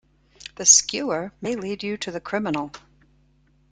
[0.55, 2.71] The skewer may lead you to the criminal.